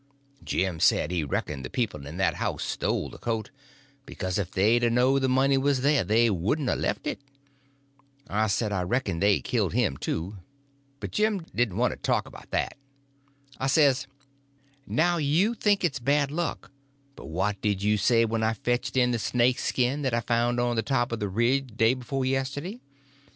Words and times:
Jim 0.43 0.79
said 0.79 1.11
he 1.11 1.23
reckoned 1.23 1.63
the 1.63 1.69
people 1.69 2.07
in 2.07 2.17
that 2.17 2.33
house 2.37 2.63
stole 2.63 3.07
the 3.07 3.19
coat, 3.19 3.51
because 4.07 4.39
if 4.39 4.49
they'd 4.49 4.83
a 4.83 4.89
knowed 4.89 5.21
the 5.21 5.29
money 5.29 5.59
was 5.59 5.81
there 5.81 6.03
they 6.03 6.27
wouldn't 6.27 6.69
a 6.71 6.75
left 6.75 7.05
it. 7.05 7.21
I 8.27 8.47
said 8.47 8.71
I 8.71 8.81
reckoned 8.81 9.21
they 9.21 9.41
killed 9.41 9.73
him, 9.73 9.97
too; 9.97 10.37
but 10.99 11.11
Jim 11.11 11.45
didn't 11.53 11.77
want 11.77 11.91
to 11.91 11.97
talk 11.97 12.25
about 12.27 12.49
that. 12.49 12.77
I 13.59 13.67
says: 13.67 14.07
"Now 14.87 15.17
you 15.17 15.53
think 15.53 15.83
it's 15.83 15.99
bad 15.99 16.31
luck; 16.31 16.71
but 17.15 17.27
what 17.27 17.61
did 17.61 17.83
you 17.83 17.95
say 17.97 18.25
when 18.25 18.41
I 18.41 18.53
fetched 18.53 18.97
in 18.97 19.11
the 19.11 19.19
snake 19.19 19.59
skin 19.59 20.01
that 20.01 20.15
I 20.15 20.21
found 20.21 20.59
on 20.59 20.75
the 20.77 20.81
top 20.81 21.11
of 21.11 21.19
the 21.19 21.29
ridge 21.29 21.77
day 21.77 21.93
before 21.93 22.25
yesterday? 22.25 22.79